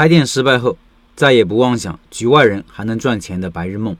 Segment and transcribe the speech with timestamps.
[0.00, 0.78] 开店失败后，
[1.14, 3.94] 再也不妄想局外人还能赚钱的白日梦。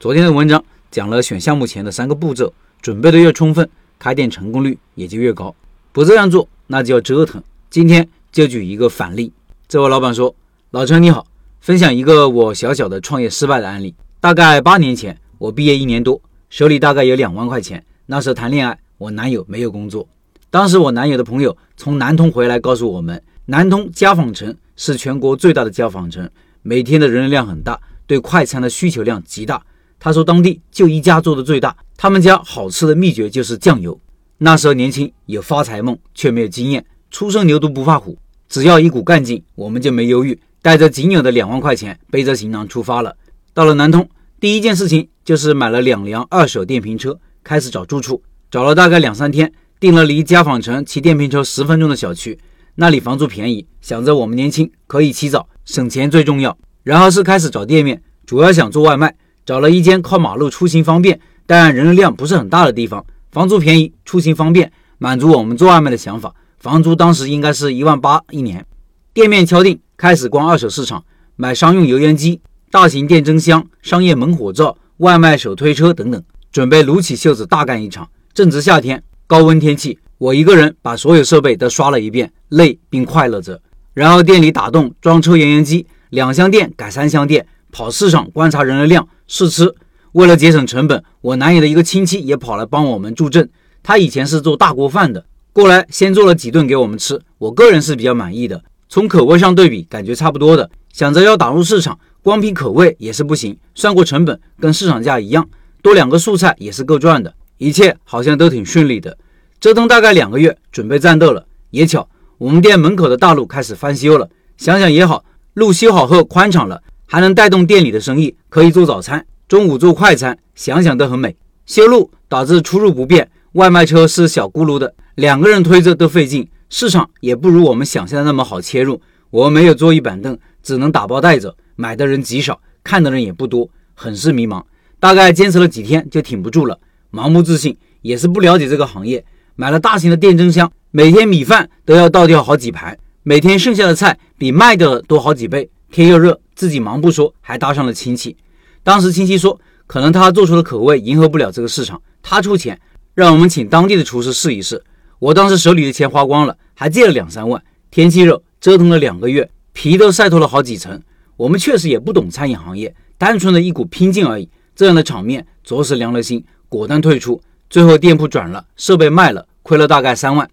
[0.00, 5.54] 昨天的文章讲了选项目前的三个步骤，准备的越充分，开店成功率也就越高。
[5.92, 7.40] 不这样做，那就要折腾。
[7.70, 9.32] 今天就举一个反例。
[9.68, 10.34] 这位老板说
[10.72, 11.24] ：“老陈你好，
[11.60, 13.94] 分享一个我小小的创业失败的案例。
[14.20, 17.84] 大概八年前，我毕业一年多，手里大概有两万块钱。
[18.06, 20.08] 那时候谈恋爱，我男友没有工作。
[20.50, 26.28] 当时我男友的朋友从南通回来，告诉我们，南通家纺城。”是全国最大的家纺城，
[26.62, 29.62] 每天的人流量很大，对快餐的需求量极大。
[29.98, 33.98] 他说当地就一家做的最大，他们家好吃的秘诀就是酱油。
[34.38, 38.18] 那时候年轻有发财梦，却没有经验，初生牛犊不怕虎，
[38.48, 43.16] 只要一股干劲，我们就没犹豫，带着仅有的两万块钱，背着行囊出发了。
[43.54, 44.08] 到了南通，
[44.40, 48.22] 第一件事情就是买了两辆二手电瓶车，开始找住处。
[48.50, 52.38] 找了大概两三天，订了离家纺城骑电瓶车十分钟的小区。
[52.76, 56.58] 那里房租便宜，想着我们年轻可以起早，省钱最重要。
[56.82, 59.14] 然后是开始找店面，主要想做外卖，
[59.46, 66.34] 找了一间靠马路出行方便，但人流量不是很大的地方，房租便宜，出行方便，满足我们做外卖的想法。
[66.58, 68.66] 房租当时应该是一万八一年。
[69.12, 71.04] 店面敲定，开始逛二手市场，
[71.36, 72.40] 买商用油烟机、
[72.72, 78.08] 大型电蒸箱、商业门火灶、外卖手推车等等，准备撸起袖子大干一场。
[78.32, 80.00] 正值夏天，高温天气。
[80.24, 83.60] 我一个人把所有设备都刷了一遍，累并快乐着。
[83.92, 89.74] 然后店里打洞装抽油烟机，两箱电改三箱电，跑市场观察人流量试吃。
[90.12, 93.50] 为了节省成本，我男友的一个亲戚也跑来帮我们助阵。
[93.82, 97.20] 他以前是做大锅饭的，过来先做了几顿给我们吃。
[97.36, 100.70] 我个人是比较满意的，从口味上对比，感觉差不多的。
[100.90, 103.54] 想着要打入市场，光凭口味也是不行。
[103.74, 105.46] 算过成本，跟市场价一样，
[105.82, 107.34] 多两个素菜也是够赚的。
[107.58, 109.18] 一切好像都挺顺利的。
[109.64, 111.46] 折腾大概两个月，准备战斗了。
[111.70, 114.28] 也巧，我们店门口的大路开始翻修了。
[114.58, 121.34] 想想也好，路修好后宽敞了，还能带动店里的生意，可以做早餐，中午做快餐，想想都很美。
[121.64, 126.46] 修路导致出入不便，外卖车是小轱辘的，两个人推着都费劲。
[126.68, 129.00] 市场也不如我们想象的那么好切入。
[129.30, 134.62] 我没有桌椅板凳，只能打包带走，买的人极少，看的人也不多，很是迷茫。
[135.00, 136.78] 大概坚持了几天就挺不住了，
[137.10, 139.24] 盲目自信也是不了解这个行业。
[139.56, 145.70] 买了大型的电蒸箱，每天米饭都要倒掉好几盘，每天剩下的菜比卖掉的多好几倍。
[145.92, 148.36] 天又热，自己忙不说，还搭上了亲戚。
[148.82, 152.80] 当时亲戚说，可能他做出的口味迎合不了这个市场，他出钱
[153.14, 154.82] 让我们请当地的厨师试一试。
[155.20, 157.62] 我当时手里的钱花光了，还借了两三万。
[157.92, 161.00] 天气热，折腾了两个月，皮都晒脱了好几层。
[161.36, 164.50] 我们确实也不懂餐饮行业，单纯的一股拼劲而已。
[164.74, 167.40] 这样的场面着实凉了心，果断退出。
[167.68, 170.48] 最后店铺转了，设备卖了，亏了大概三万。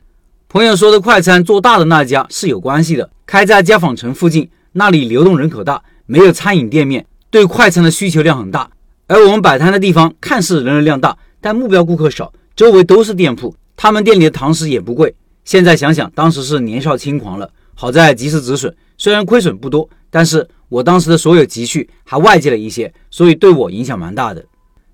[0.50, 8.70] 朋友说的快餐做大的那家是有关系的，开在家纺城附近，那里流动人口大，没有餐饮店面，对快餐的需求量很大。
[9.08, 15.16] 而我们摆摊的地方看似人流量大，但目标顾客少，周围都是店铺，他们店里的堂食也不贵。
[15.46, 24.44] 现在想想，当时是年少轻狂了，好在及时止损，虽然亏损不多，但是我当时的所有积蓄还外借了一些，所以对我影响蛮大的。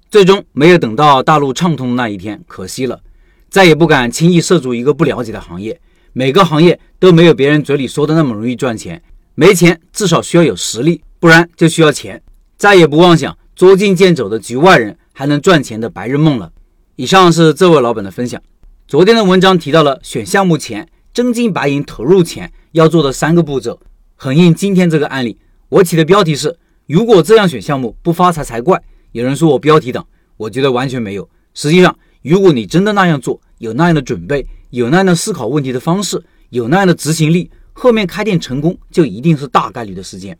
[0.10, 3.02] 最终没有等到大陆畅通的那一天，可惜了，
[3.50, 5.80] 再也不敢轻易涉足一个不了解的行业。
[6.14, 9.04] 每个行业都没有别人嘴里说的那么容易赚钱，
[9.36, 12.22] 没钱至少需要有实力，不然就需要钱。
[12.56, 16.52] 再也不妄想捉襟见肘的局外人还能赚钱的白日梦了。
[16.96, 18.42] 以上是这位老板的分享。
[18.88, 23.80] 昨天的文章提到了选项目前真金白银投入前要做的三个步骤，
[24.16, 25.38] 很应今天这个案例。
[25.70, 26.58] 我起的标题是：
[26.88, 28.82] 如果这样选项目不发财才怪。
[29.12, 31.28] 有人说我标题党，我觉得完全没有。
[31.54, 40.38] 实际上，如果你真的那样做，有那样的准备，有那样的思考问题的方式，有那样的执行力，后面开店成功就一定是大概率的事件。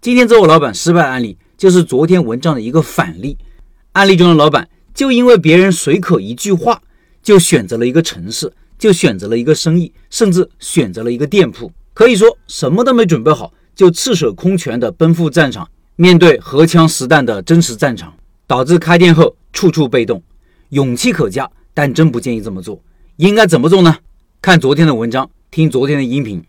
[0.00, 3.36] 今天这位老板失败案例就是昨天文章的一个反例。
[3.92, 6.80] 案例中的老板就因为别人随口一句话，
[7.22, 15.68] 就选择了一个城市，就选择了一个生意，甚至选择了一个店铺，可以说什么都没准备好，就赤手空拳的奔赴战场。
[15.96, 18.12] 面对荷枪实弹的真实战场，
[18.48, 20.20] 导致开店后处处被动，
[20.70, 22.80] 勇气可嘉，但真不建议这么做。
[23.16, 23.98] 应该怎么做呢？
[24.42, 26.42] 看昨天的文章，听昨天的音频。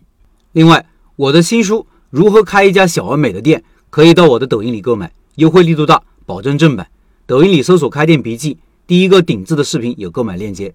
[0.50, 0.84] 另外，
[1.14, 1.78] 我的新书
[2.10, 6.88] 《如何开一家小而美的店》可以到我的抖音里购买，优惠力度大，保证正版。
[7.24, 10.74] 抖音里搜索“开店笔记”，第一个顶置的视频有购买链接。